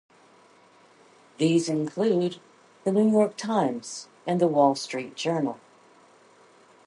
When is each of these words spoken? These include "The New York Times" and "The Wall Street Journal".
These 1.37 1.69
include 1.69 2.39
"The 2.85 2.91
New 2.91 3.11
York 3.11 3.37
Times" 3.37 4.07
and 4.25 4.41
"The 4.41 4.47
Wall 4.47 4.73
Street 4.73 5.13
Journal". 5.15 5.59